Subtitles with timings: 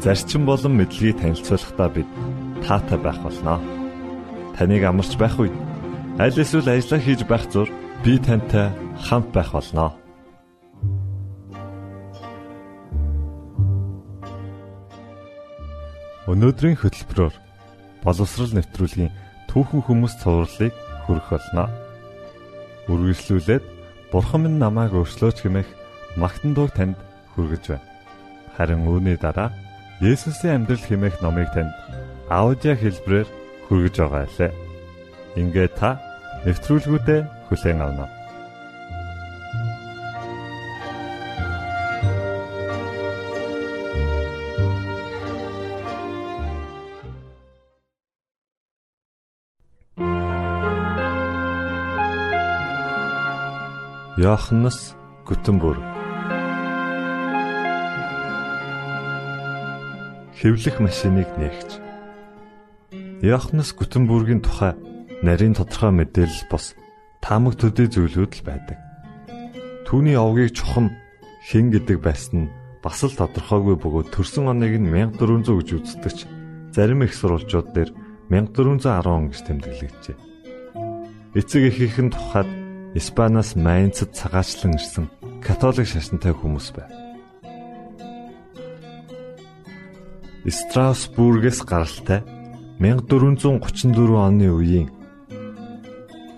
[0.00, 2.08] зарчим болон мэдлэгийг танилцуулахдаа бид
[2.64, 3.58] таатай байх болноо.
[4.56, 5.54] Таныг амарч байх үед
[6.18, 7.68] аль эсвэл ажиллаа хийж байх зур
[8.04, 8.72] би тантай
[9.06, 9.90] хамт байх болноо.
[16.26, 17.34] Өнөөдрийн хөтөлбөрөөр
[18.02, 19.14] боловсрал нэвтрүүлгийн
[19.46, 20.74] түүхэн хүмүүс цувралыг
[21.06, 21.70] хүргэх болно.
[22.90, 23.64] Үргэлжлүүлээд
[24.10, 25.70] Бурхан минь намайг өршлөөч хэмээх
[26.18, 26.98] магтан дууг танд
[27.34, 27.86] хүргэж байна.
[28.58, 29.54] Харин үүний дараа
[30.00, 31.72] Есүсийн амьдрал хэмээх номыг танд
[32.28, 33.28] аудио хэлбэрээр
[33.64, 34.52] хүргэж байгаа лээ.
[35.40, 35.96] Ингээ та
[36.44, 38.06] нэвтрүүлгүүдэд хүлээн авна.
[54.20, 54.92] Йоханнес
[55.24, 55.95] Гүтэнбүрг
[60.36, 61.80] Хэвлэх машиныг нээгч
[63.24, 64.76] Йоханнес Гүтэнбүргийн тухай
[65.24, 66.76] нарийн тодорхой мэдээлэл бос
[67.24, 68.76] таамаг төдий зүйлүүд л байдаг.
[69.88, 70.92] Түүний овгийг чухам
[71.48, 72.52] хэн гэдэг байсан нь
[72.84, 76.18] бас л тодорхойгүй бөгөөд төрсөн оныг нь 1400 гэж үздэгч
[76.68, 77.90] зарим их сурвалжууд дээр
[78.28, 80.16] 1410 гэж тэмдэглэгдэжээ.
[81.32, 82.50] Эцэг эхийнхэн тухайд
[82.92, 85.08] Испаниас Майнцд цагаачлан ирсэн
[85.40, 87.05] католик шашинтай хүмүүс байв.
[90.46, 92.22] Страсбургээс гаралтай
[92.78, 94.90] 1434 оны үеийн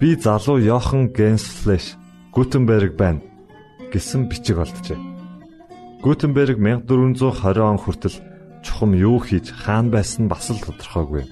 [0.01, 2.01] би залуу Йохан Генслэш
[2.33, 3.21] Гутенберг байна
[3.93, 4.97] гэсэн бичиг олджээ.
[6.01, 8.17] Гутенберг 1420 он хүртэл
[8.65, 11.29] чухам юу хийж хаан байсан бас л тодорхойгүй.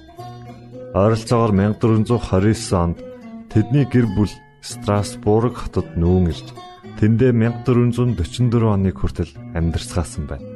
[0.93, 3.01] Ойролцоогоор 1429 онд
[3.49, 6.53] тэдний гэр бүл Страсбург хотод нүүн ирж
[7.01, 10.56] тэндээ 1444 оны хүртэл амьдарсаасан байна.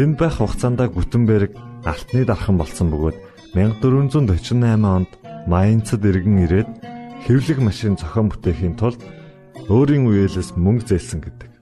[0.00, 1.52] Тэнд байх хугацаанд Гүтенберг
[1.84, 5.12] алтны дархан болсон бөгөөд 1448 онд
[5.44, 6.70] Майнцд иргэн ирээд
[7.28, 8.96] хэвлэх машин зохион бүтээхийн тулд
[9.68, 11.52] өөрийн үеэлээс мөнгө зээлсэн гэдэг.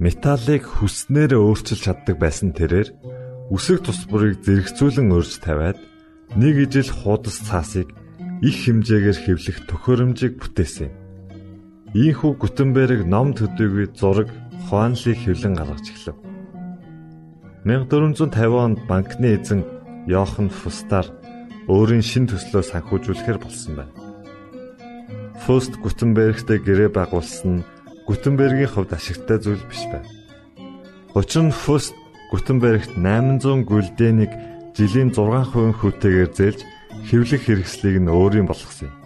[0.00, 2.96] Металлыг хүснээр өөрчилж чаддаг байсан тэрээр
[3.52, 5.76] үсэг тус бүрийг зэрэгцүүлэн өрж тавиад
[6.32, 7.92] нэг ижил хуудас цаасыг
[8.40, 10.88] их хэмжээгээр хэвлэх төхөөрөмжийг бүтээсэн.
[11.92, 14.32] Ийхүү Гутенберг ном төдийгүй зураг
[14.72, 16.37] Хуанлиг хэвлэн гаргаж эхлэв.
[17.68, 19.60] 1450 онд банкны эзэн
[20.08, 21.04] Йохан Фустаар
[21.68, 23.92] өөрийн шин төслөө санхүүжүүлэхээр болсон байна.
[25.44, 27.66] Фуст Гутенбергтэй гэрээ байгуулсан нь
[28.08, 30.08] Гутенбергийн хувьд ашигтай зүйл биш байв.
[31.12, 31.92] Учир нь Фуст
[32.32, 34.32] Гутенбергт 800 гүлдэнийг
[34.72, 36.60] жилийн 6% хүүтэйгээр зээлж
[37.04, 38.96] хэвлэх хэрэгслийг нь өөрийн болгосон юм.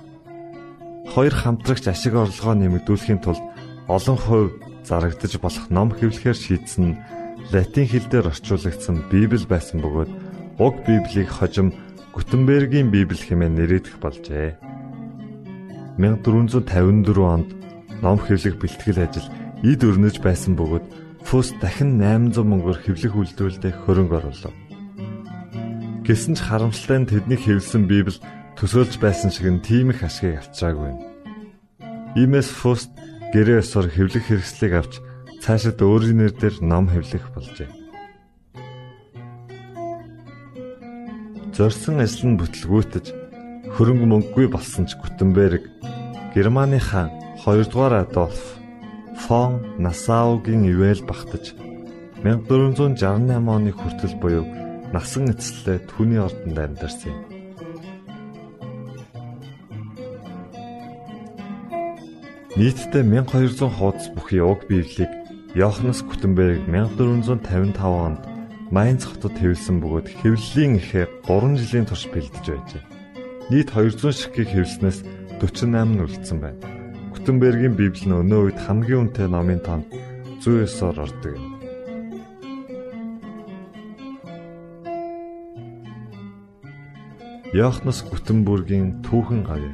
[1.11, 3.43] Хоёр хамтрагч ашиг орлогоо нэмэгдүүлэхийн тулд
[3.91, 4.55] олон хувь
[4.87, 6.99] зарагдаж болох ном хэвлэхээр шийдсэн нь
[7.51, 10.11] латин хэл дээр орчуулагдсан Библи байсан бөгөөд
[10.63, 11.75] уг Библийг хожим
[12.15, 14.61] Гутенбергийн Библи хэмээн нэрийдэх болжээ.
[15.99, 17.49] 1454 онд
[18.05, 19.29] ном хэвлэх бэлтгэл ажил
[19.65, 20.87] эд өрнөж байсан бөгөөд
[21.23, 24.55] Фус дахин 800 мөнгөөр хэвлэх үйлдвэрлэлд хөрөнгө оруулав.
[26.03, 28.19] Гэсэн ч харамсалтай нь тэдний хэвлсэн Библи
[28.59, 30.93] төсөөлж байсан шиг нь тийм их ашгийг авчаагүй.
[32.19, 32.91] Иймээс Фуст
[33.31, 34.99] гэрээ ёсоор хэвлэх хэрэгслийг авч
[35.43, 37.67] цаашид өөрийн нэрээр ном хэвлэх болжээ.
[41.51, 43.07] Зорсон ажил нь бүтлгүүтэж
[43.75, 45.67] хөрөнгө мөнгөгүй болсон ч Гутенберг
[46.31, 47.11] Германы хаан
[47.43, 48.55] 2 дугаар Адольф
[49.27, 51.59] фон Насаугийн ивэл багтаж
[52.23, 53.03] 1468
[53.35, 54.47] оны хүртэл буюу
[54.95, 57.21] насан эцэслээ түүний ордонд амьдарсан юм.
[62.55, 65.22] Нийтдээ 1200 хуудас бүхий уг Библийг
[65.55, 68.25] Йоханнес Гутенберг 1455 онд
[68.73, 72.83] Майнц хотод хэвлсэн бөгөөд хэвлэлийн ихээ 3 жилийн турш бэлдэж байжээ.
[73.53, 75.05] Нийт 200 ширхгийг хэвлснээс
[75.45, 76.57] 48 нь үлдсэн байна.
[77.13, 79.93] Гутенбергийн Библи нь өнөө үед хамгийн үнэтэй номын тоонд
[80.41, 81.45] 109-оор ордог юм.
[87.53, 89.69] Йоханнес Гутенбургийн түүхэн гавь.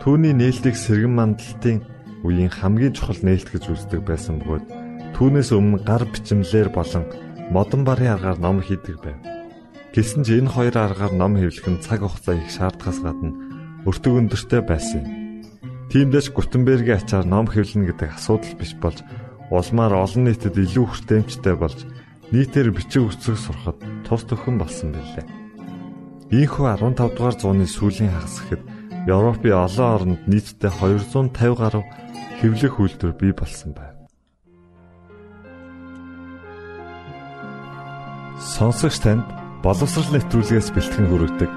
[0.00, 1.84] Түүний нээлтийг сэргэн мандалтын
[2.26, 4.90] үеийн хамгийн чухал нээлт гэж үздэг байсан бөгөөд
[5.20, 7.04] Түүнээс өмнө гар бичмлэр болон
[7.52, 9.20] модон барын аргаар ном хийдэг байв.
[9.92, 13.36] Гэсэн ч энэ хоёр аргаар ном хэвлэх нь цаг хугацаа их шаардахаас гадна
[13.84, 15.12] өртөг өндөртэй байсан юм.
[15.92, 19.04] Тиймдээс Гутенбергийн ачаар ном хэвлэнэ гэдэг асуудал биш болж
[19.52, 21.78] улмаар олон нийтэд илүү хүртээмжтэй болж
[22.32, 23.76] нийтээр бичиг үсэг сурахад
[24.08, 25.26] тус төхөн болсон билээ.
[26.32, 28.62] Ийхүү 15 дугаар зууны сүүлийн хагас гэхэд
[29.08, 31.84] Европын олон оронд нийтдээ 250 гаруй
[32.40, 33.96] хэвлэх үйлдвэр бий болсон байна.
[38.36, 39.24] Сонсогч танд
[39.64, 41.50] боловсрал нэвтрүүлгээс бэлтгэн хүргэдэг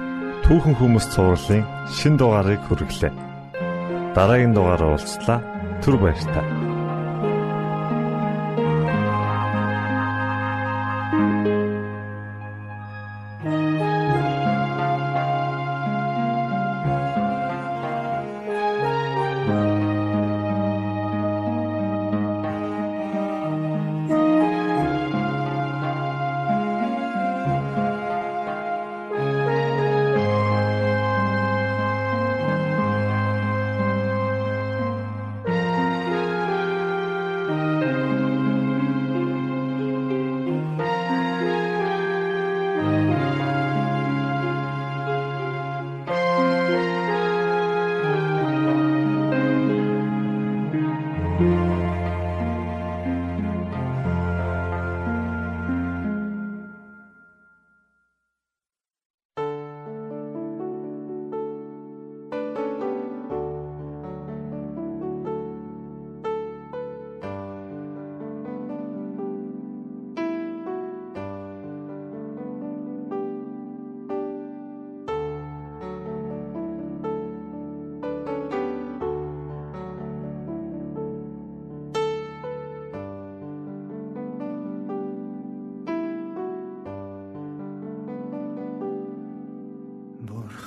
[0.44, 3.12] түүхэн хүмүүс цувралын шин дугаарыг хүргэлээ.
[4.16, 5.40] Дараагийн дугаараар уулзлаа.
[5.84, 6.73] Түр баярлалаа.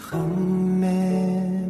[0.06, 1.66] хамэн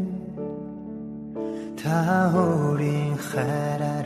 [1.80, 1.96] та
[2.44, 4.05] өөрийн хараар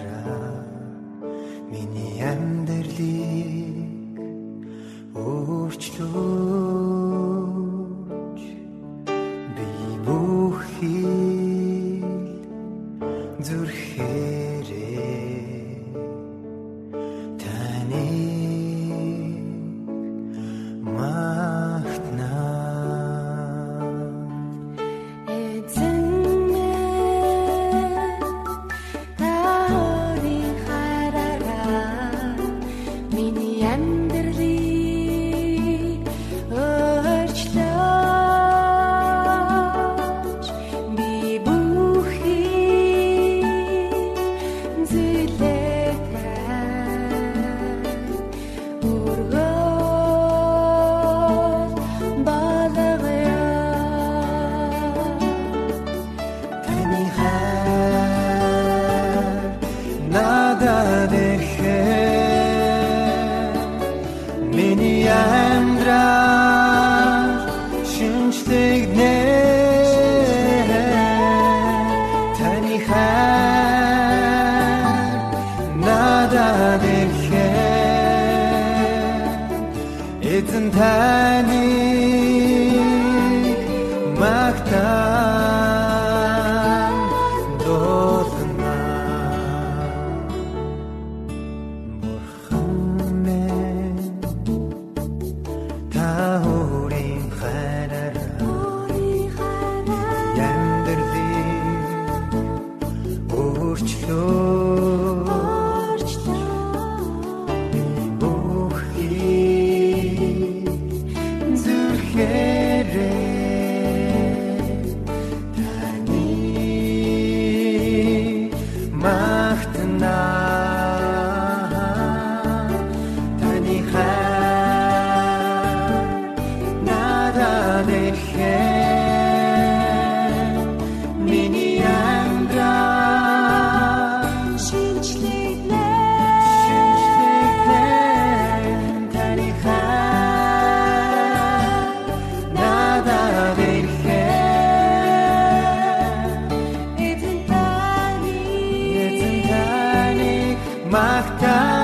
[150.91, 151.80] matar.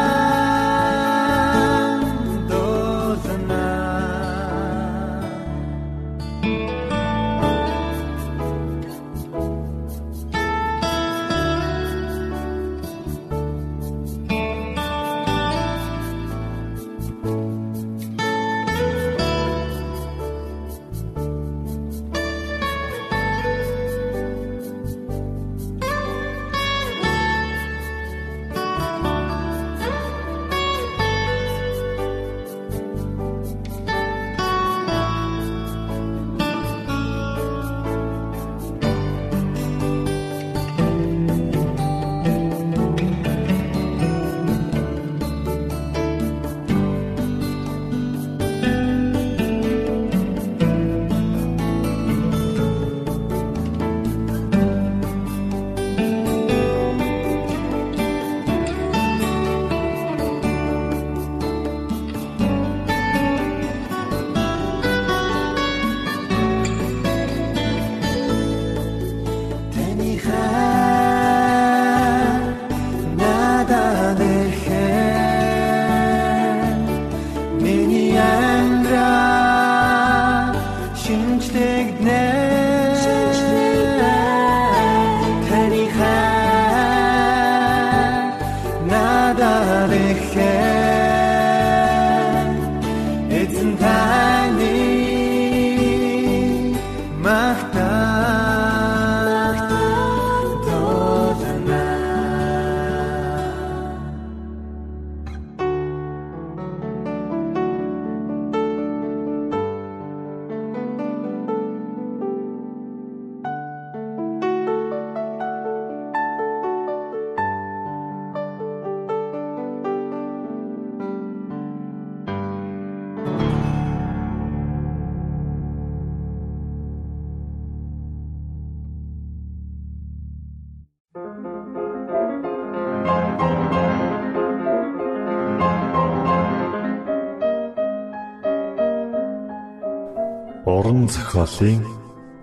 [141.07, 141.83] Уран зохиолын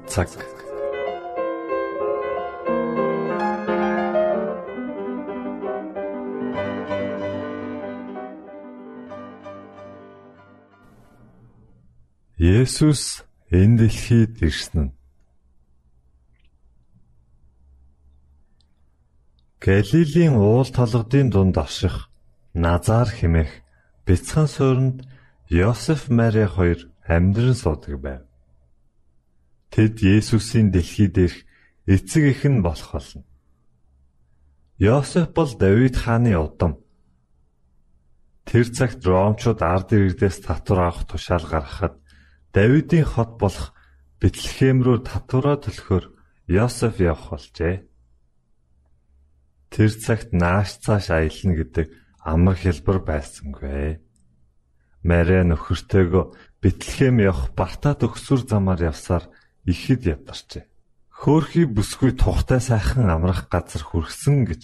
[0.08, 0.30] цаг.
[12.38, 13.04] Есүс
[13.52, 14.94] энэ дэлхийд ирсэн нь
[19.64, 21.96] Галилийн уул толгодын дунд орших
[22.54, 23.52] Назар хэмээх
[24.06, 24.98] бяцхан суурьнд
[25.50, 26.80] Йосеф Мари хоёр
[27.16, 28.24] амьдран суудаг байв.
[29.74, 31.50] Тэд Есүсийн дэлхий дээрх
[31.90, 33.26] эцэг эх нь болох болно.
[34.78, 36.78] Йосеф бол Давид хааны удам.
[38.46, 41.98] Тэр цагт Ромчууд ард иргэдээс татвар авах тушаал гаргахад
[42.54, 43.74] Давидын хот болох
[44.22, 46.06] Бэтлехэм рүү татвараа төлөхөөр
[46.54, 47.90] Йосеф явах болжээ.
[49.74, 51.88] Тэр цагт нааш цааш аялна гэдэг
[52.22, 53.98] амар хэлбэр байсангүй.
[55.02, 56.26] Мария нөхөртөөгөө
[56.62, 59.34] Бэтлехэм явах Бартад өгсүр замаар явсаар
[59.66, 60.68] ихэд ядарчээ.
[61.10, 64.62] Хөөхий бүсгүй тухтай сайхан амрах газар хүрсэн гэж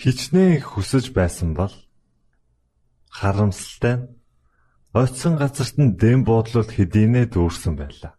[0.00, 1.74] хичнээн хүсэж байсан бол
[3.12, 4.08] харамсалтай нь
[4.94, 8.16] оцсон газарт нь дэм буудлууд хэдийнэ дүүрсэн байлаа.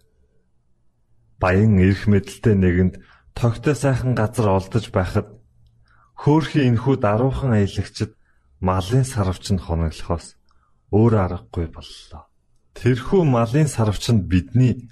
[1.41, 2.95] Баян эрх мэдэлтэй нэгэнд
[3.33, 5.27] тогтой сайхан газар олдож байхад
[6.13, 8.12] хөөхий энхүү даруухан аялагчд
[8.62, 10.36] малын сарвч нь хоноглохоос
[10.91, 12.27] өөр аргагүй боллоо.
[12.75, 14.91] Тэрхүү малын сарвчанд бидний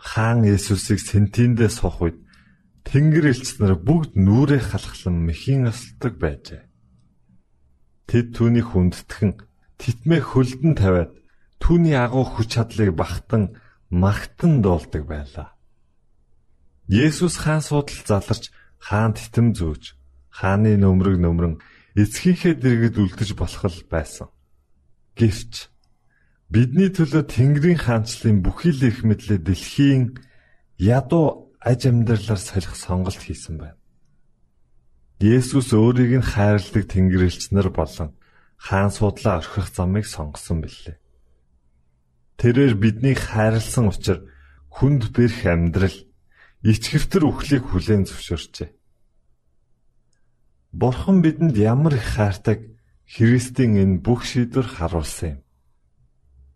[0.00, 2.18] Хаан Есүсийг сентиндээ суух үед
[2.88, 6.62] Тэнгэр элч нар бүгд нүрээ халахлан мэхийн өсөлдөг байжээ.
[8.08, 9.30] Тэд түүнийг хүндэтгэн
[9.76, 11.12] титмээ хөлдөн тавиад
[11.60, 13.60] түүний агуу хүч чадлыг багтан
[13.92, 15.54] магтан дуулдаг байлаа.
[16.88, 19.94] Есүс хаан судал заларч хаан титэм зөөж
[20.34, 21.54] хааны нөмрөг нөмрөн
[21.94, 24.28] эцгийнхээ дэргэд үлдэж болох л байсан.
[25.14, 25.69] Гэвч
[26.50, 30.18] бидний төлөө Тэнгэрийн хаанчлалын бүхий л их мэдлээ дэлхийн
[30.82, 33.78] ядуу аж амьдралаар солих сонголт хийсэн байна.
[35.22, 38.18] Есүс өөрийг нь хайрладаг Тэнгэрлэгч нар болон
[38.58, 40.98] хаан судлаа орхих замыг сонгосон билээ.
[42.40, 44.26] Тэрээр биднийг хайрлсан учраас
[44.74, 45.96] хүнд бэрх амьдрал
[46.66, 48.70] ичгэвтер үхлийг хүлээн зөвшөөрчээ.
[50.72, 52.64] Бурхан бидэнд ямар их хайртаг
[53.06, 55.40] Христийн энэ бүх шийдвэр харуулсан юм.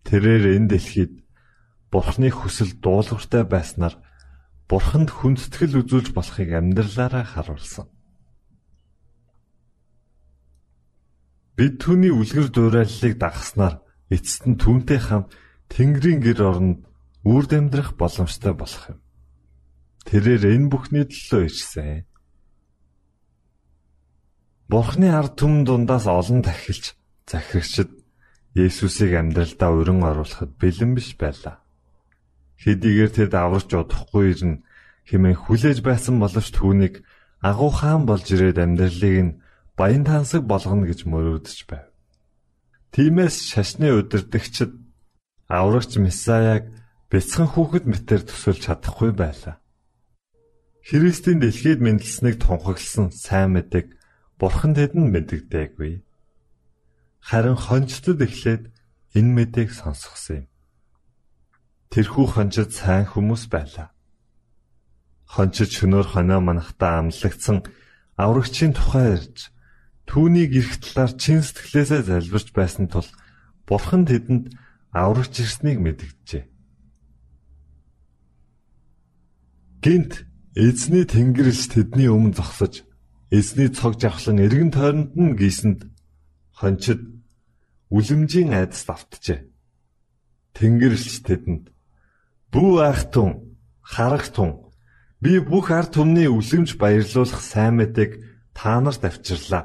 [0.04, 1.12] Тэрээр энэ дэлхийд
[1.88, 3.96] Бурхны хүсэл дуулууртай байснаар
[4.68, 7.86] Бурханд хүндэтгэл үзүүлж болохыг амьдралаараа харуулсан.
[11.54, 15.30] Бид түүний үлгэр дуурайллыг дагахснаар эцэст нь түүнтэй хамт
[15.70, 16.78] Тэнгэрийн гэр оронд
[17.22, 19.00] үрд амьдрах боломжтой болох юм.
[20.04, 22.04] Тэрээр энэ бүхний төлөө ичсэн.
[24.68, 26.98] Бурхны ард түмэн дундаас олон тахилч
[27.30, 28.03] захирагчид
[28.54, 31.58] Есүсийг амьдралдаа өрн оруулахад бэлэн биш байлаа.
[32.62, 34.62] Хэдийгээр тэд аварч удахгүй ирнэ
[35.10, 37.02] хэмээн хүлээж байсан боловч түүнийг
[37.42, 39.36] агуу хаан болж ирээд амьдралыг нь
[39.74, 41.90] баян тансаг болгоно гэж мөрөөдөж байв.
[42.94, 44.70] Тиймээс шашны удирдагчид
[45.50, 46.70] аврагч Месаяг
[47.10, 49.58] бяцхан хүүхэд мэтэр төсөөлж чадахгүй байлаа.
[50.86, 53.98] Христийн дэлхийд мэндэлснийг тунхагласан сайн мэдэг
[54.38, 56.03] Бурхан тэдэнд мэддэггүй.
[57.24, 58.68] Харин хончтод эхлээд
[59.16, 60.46] энэ мэдээг сонсгосон юм.
[61.88, 63.96] Тэрхүү хончид сайн хүмүүс байлаа.
[65.24, 67.64] Хончид шөнөөр хоноо манахтаа амлагдсан
[68.20, 69.48] аврагчийн тухай ирж
[70.04, 73.08] түүнийг эрх талаар чин сэтгэлээсээ залбирч байсан тул
[73.64, 74.52] Бурхан тэдэнд
[74.92, 76.44] аврагч ирснийг мэдгэжээ.
[79.80, 82.84] Гинт эзний тэнгэрлэгч тэдний өмнө зогсож
[83.32, 85.88] эзний цог жавхлан эргэн тойронд нь гисэнд
[86.52, 87.13] хончид
[87.94, 89.40] үлэмжийн айдас давтжээ.
[90.58, 91.64] Тэнгэрлэгч тэдэнд
[92.50, 93.30] "Бүү айхтун,
[93.82, 94.50] харагтун,
[95.22, 98.12] би бүх ард түмний үлэмж баярлуулах сайн мэдээг
[98.54, 99.64] та нарт авчирлаа.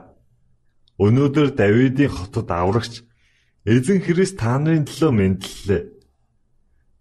[1.02, 3.02] Өнөөдөр Давидын хотод аврагч
[3.66, 5.84] эзэн Христ та нарын төлөө мэдлэлээ.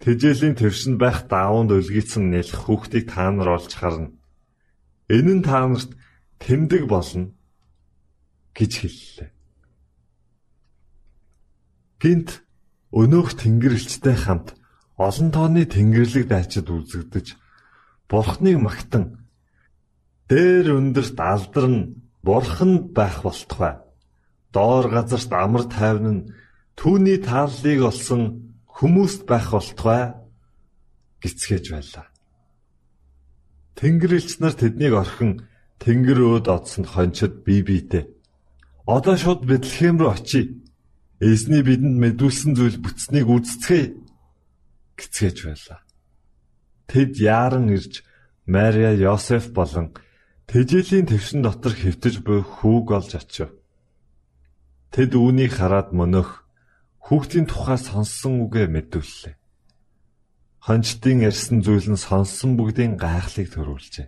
[0.02, 4.14] Тэжээлийн төвшөнд байх даавууд өлгийцэн нэлэх хүүхдийг та нар олж харна.
[5.10, 5.90] Энэ нь та нарт
[6.38, 7.34] тэмдэг болно
[8.54, 9.30] гэж хэллээ.
[11.98, 12.46] Гинт
[12.94, 14.54] өнөөх тэнгэрлэгчтэй хамт
[14.96, 17.34] олон тооны тэнгэрлэг дайчид үзэгдэж
[18.10, 19.26] бурхныг магтан
[20.30, 21.76] дээр өндөрт алдарн
[22.22, 23.82] бурханд байх болтугай
[24.54, 26.26] доор газарт амар тайван нь
[26.78, 28.22] түүний тааллыг олсон
[28.78, 30.14] хүмүүст байх болтугай
[31.22, 32.06] гисгэж байлаа.
[33.74, 35.46] Тэнгэрлэгч нар тэднийг орхин
[35.82, 38.04] тэнгэр өөд одсонд хончид бие биедээ
[38.88, 40.57] одоо шууд Бэтлехэм рүү очие.
[41.18, 43.90] Эзний бидэнд мэдүүлсэн зүйл бүтснийг үздцгээе
[44.94, 45.80] гисгэж байлаа.
[46.86, 48.06] Тэд яаран ирж
[48.46, 49.98] Мария, Йосеф болон
[50.46, 53.50] тэжээлийн твшин дотор хэвтэж буй хүүг олж очив.
[54.94, 56.46] Тэд үүнийг хараад мөнөх
[57.02, 59.34] хүүхдийн тухай сонссон үгээ мэдүүллээ.
[60.70, 64.06] Хончдын ярьсан зүйл нь сонссон бүгдийн гайхлыг төрүүлжээ.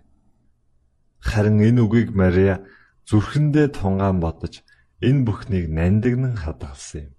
[1.19, 2.63] Харин энэ үгийг Мария
[3.03, 4.63] зүрхэндээ тунгаан бодож
[5.01, 7.15] энэ бүхнийг нандинан хадгалсан юм.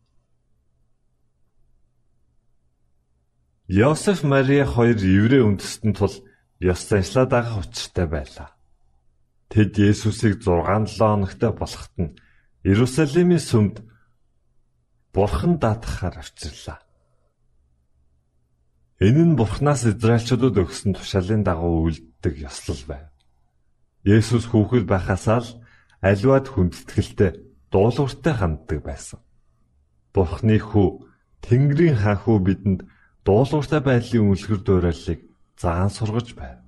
[3.69, 6.15] Йосеф Мария хоёр еврей үндэстэн тул
[6.61, 8.51] ёс заншлаа дагах учиртай байлаа.
[9.51, 12.17] Тэд Есүсийг 6-7 хоногтой болоход нь
[12.65, 13.77] Иерусалимийн сүмд
[15.13, 16.81] Бурхан даатгахаар авчирлаа.
[19.03, 23.11] Энэ нь Бурханаас Израильчуудад өгсөн тушаалын дагуу үлддэг ёслол байв.
[24.07, 25.51] Есүс хүүхэд байхасаа л
[26.01, 29.21] аливаад хүндэтгэлтэй дуулууртай ханддаг байсан.
[30.15, 30.89] Бурхны хүү
[31.43, 32.81] Тэнгэрийн хаан хүү бидэнд
[33.25, 35.21] дуулууртай байдлын үлгэр дуурайлыг
[35.57, 36.61] заан сургаж байв.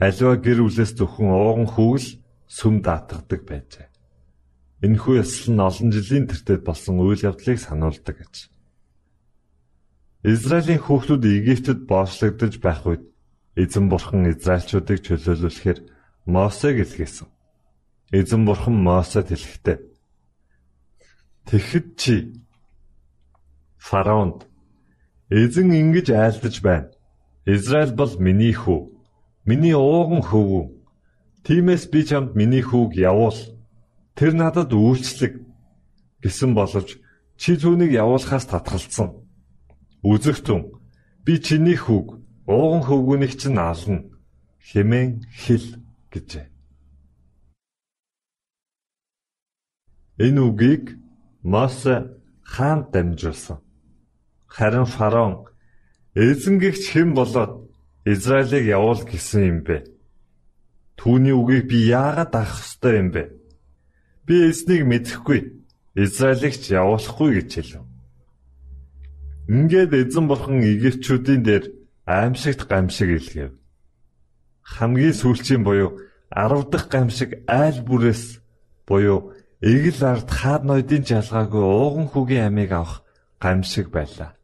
[0.00, 2.06] Аливаа гэр бүлээс зөвхөн ууган хүүл
[2.48, 3.88] сүм даатгадаг байжээ.
[4.84, 8.34] Энэхүү ёслол нь олон жилийн тэртет болсон үйл явдлыг сануулдаг гэж.
[10.24, 13.04] Израилийн хүүхдүүд Египтэд боочлогдож байх үед
[13.56, 15.78] эзэн бурхан Израильчуудыг чөлөөлүүлэхээр
[16.26, 17.28] Мосег илгээсэн.
[18.12, 19.78] Эзэн бурхан Мосед хэлэхдээ
[21.46, 22.14] Тэгэхэд чи
[23.78, 24.46] фараонд
[25.30, 26.90] эзэн ингэж айлдаж байна.
[27.46, 28.90] Израиль бол миний хүү.
[29.46, 30.64] Миний ууган хөвгүү.
[31.46, 33.38] Тиймээс би чамд миний хүүг явуул
[34.16, 35.44] Тэр надад үйлчлэг
[36.24, 36.96] гэсэн боловч
[37.36, 39.12] чи түүнийг явуулахаас татгалцсан.
[40.00, 40.72] Үзэгтэн
[41.20, 42.16] би чиний хүүг
[42.48, 44.08] ууган хөвгүнийг чинь ална
[44.72, 45.66] хэмээн хэл
[46.08, 46.48] гэжээ.
[50.18, 50.96] Энэ үгийг
[51.42, 53.58] Мосе хаан дамжуулсан.
[54.46, 55.34] Харин фараон
[56.14, 57.52] эзэнгэгч хэн болоод
[58.04, 59.84] Израилийг явуул гэсэн юм бэ?
[60.96, 63.22] Түүний үгийг би яагаад авах ёстой юм бэ?
[64.26, 65.40] Би эзнийг мэдэхгүй.
[65.94, 67.84] Израилигч явуулахгүй гэж хэлв.
[69.52, 71.64] Ингээд эзэн бурхан Египтчүүдийн дээр
[72.08, 73.52] аимшигт гамшиг илгээв.
[74.64, 76.00] Хамгийн сүүлчийн буюу
[76.32, 78.42] 10 дахь гамшиг айл бүрээс
[78.88, 83.04] буюу эгэл ард хаад ноёдын жалгаагүй ууган хүүгийн амийг авах
[83.40, 84.36] гамшиг байлаа.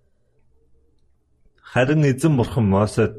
[1.61, 3.13] Харин эзэн бурхан Мосед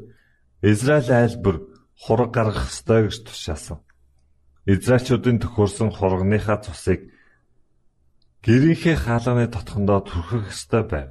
[0.62, 1.56] Израиль айл бүр
[2.02, 3.78] хураг гаргах ёстой гэж тушаасан.
[4.66, 7.00] Израильчуудын төхөөрсөн хургийнхаа цусыг
[8.42, 11.10] гэрийнхээ хаалганы дотхондоо түрхэх ёстой байв.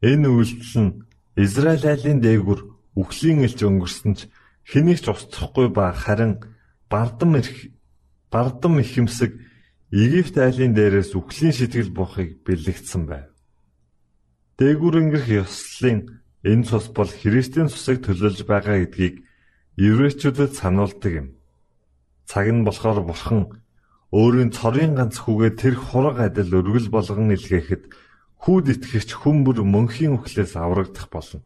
[0.00, 0.92] Энэ үйлдэл нь
[1.36, 2.60] Израиль айлын дээгүр
[3.00, 4.20] үхлийн элч өнгөрсөн ч
[4.70, 6.40] хэнийг ч устсахгүй ба харин
[6.88, 7.72] бардам ирэх
[8.30, 9.36] бардам ихэмсэг
[9.90, 13.26] Египт айлын дээрээс үхлийн сэтгэл буухыг бэлэгдсэн байв.
[14.54, 19.26] Дээгүр өнгөрөх ёслолын энэ цус бол Христийн цусыг төлөөлж байгаа гэдгийг
[19.74, 21.28] еврейчүүдэд сануулдаг юм.
[22.30, 23.50] Цаг нь болохоор бурхан
[24.14, 27.90] өөрийн цорын ганц хүүгээ тэр хураг адил өргөл болгон илгээхэд
[28.46, 31.42] хүүд итгэгч хүн бүр мөнхийн үхлээс аврагдах болно.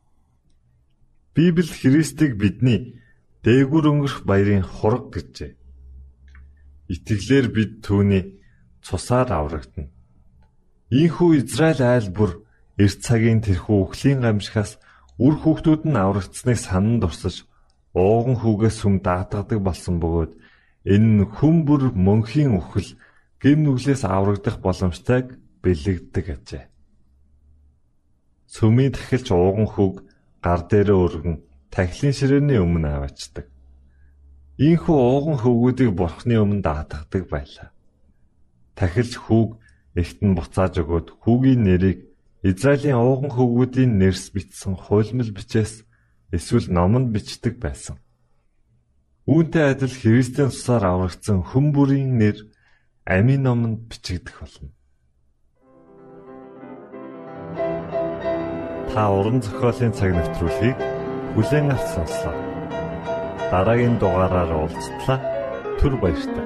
[1.32, 3.00] Библи Христийг бидний
[3.40, 5.63] дээгүр өнгөрөх баярын хураг гэжээ.
[6.92, 8.22] Итгэлээр бид түүний
[8.84, 9.88] цусаар аврагдана.
[10.92, 12.44] Ийхүү Израиль айл бүр
[12.76, 14.76] эрт цагийн тэрхүү үхлийн гамшихаас
[15.18, 17.48] үр хүүхдүүд нь аврагдсныг санан дурсаж
[17.96, 20.32] ууган хүүгээс сүм даатгадаг болсон бөгөөд
[20.84, 23.00] Энэ нь хүн бүр мөнхийн үхэл
[23.40, 26.64] гэм нүглээс аврагдах боломжтойг бэлэгддэг ажээ.
[28.52, 30.04] Сүмийн тахилч ууган хүүг
[30.44, 31.36] гар дээрээ өргөн
[31.72, 33.48] тахилын ширээний өмнө аваачдаг.
[34.54, 37.74] Ийхүү ууган хөвгүүдийг бурхны өмнө даатгадаг байлаа.
[38.78, 39.58] Тахилч хүүг
[39.98, 42.06] нь буцааж өгөөд хүүгийн нэрийг
[42.46, 45.82] Израилийн ууган хөвгүүдийн нэрс бичсэн хуйлмал бичээс
[46.30, 47.98] эсвэл номонд бичдэг байсан.
[49.26, 52.38] Үүнтэй адил Христийн тусаар аврагдсан хүн бүрийн нэр
[53.10, 54.70] амийн номонд бичигдэх болно.
[58.94, 60.78] Та уран зохиолын цаг навтруулыг
[61.34, 62.43] бүлээн авч сонслоо.
[63.52, 65.18] Дараагийн дугаараар уулзтлаа.
[65.78, 66.43] Түр баярлалаа.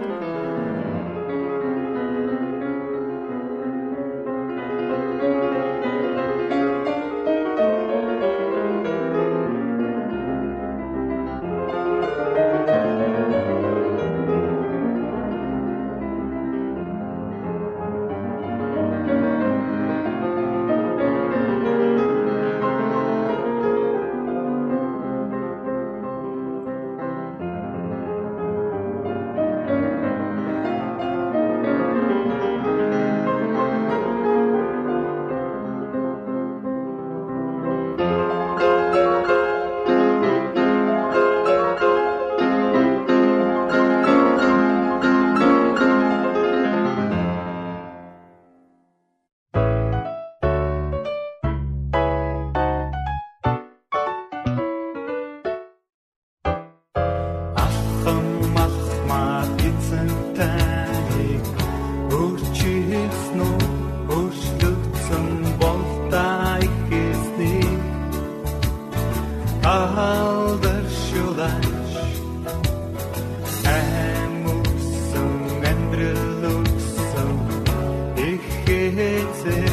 [78.97, 79.71] хээцээ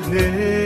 [0.08, 0.57] хоолой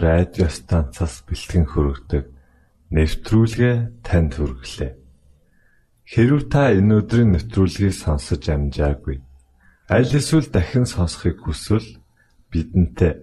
[0.00, 2.24] радио станцаас бэлтгэн хөрөгдөг
[2.94, 4.92] нэвтрүүлгээ танд хүргэлээ.
[6.06, 9.26] Хэрв та энэ өдрийн нэвтрүүлгийг сонсож амжаагүй
[9.88, 12.02] аль эсвэл дахин сонсохыг хүсвэл
[12.50, 13.14] бидэнтэй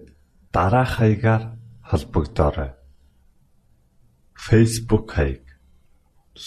[0.52, 1.44] дараах хаягаар
[1.84, 2.72] холбогдорой.
[4.32, 5.44] Facebook хаяг: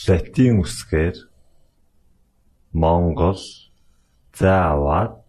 [0.07, 1.17] Латин үсгээр
[2.73, 3.41] Монгол
[4.33, 5.21] заавад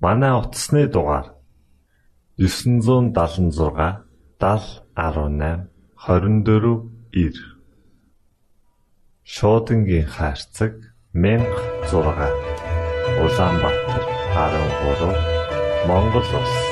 [0.00, 1.36] Манай утасны дугаар
[2.38, 4.00] 976
[4.40, 7.34] 7018 24 9
[9.24, 12.32] Шуудангийн хаяг 16
[13.20, 16.71] Улаанбаатар 13 Монгол улс